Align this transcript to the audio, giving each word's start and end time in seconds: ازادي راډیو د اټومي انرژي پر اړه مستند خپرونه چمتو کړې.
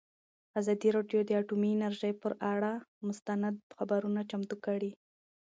ازادي 0.59 0.89
راډیو 0.97 1.19
د 1.25 1.29
اټومي 1.41 1.69
انرژي 1.73 2.11
پر 2.21 2.31
اړه 2.53 2.71
مستند 3.07 3.55
خپرونه 3.77 4.21
چمتو 4.29 4.55
کړې. 4.65 4.91